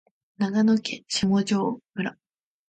[0.39, 2.17] 長野県下條村